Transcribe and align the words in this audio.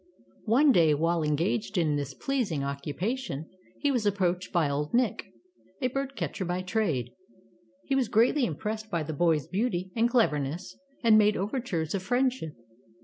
One 0.47 0.71
day, 0.71 0.95
while 0.95 1.21
engaged 1.21 1.77
in 1.77 1.95
this 1.95 2.15
pleasing 2.15 2.63
occupation, 2.63 3.47
he 3.79 3.91
was 3.91 4.03
approached 4.07 4.51
by 4.51 4.67
old 4.67 4.95
Nick, 4.95 5.27
a 5.79 5.89
bird 5.89 6.15
catcher 6.15 6.43
by 6.43 6.63
trade. 6.63 7.11
He 7.85 7.93
was 7.93 8.07
greatly 8.07 8.45
impressed 8.47 8.89
by 8.89 9.03
the 9.03 9.13
boy's 9.13 9.45
beauty 9.45 9.91
and 9.95 10.09
cleverness, 10.09 10.75
and 11.03 11.19
made 11.19 11.37
overtures 11.37 11.93
of 11.93 12.01
friend 12.01 12.33
ship. 12.33 12.53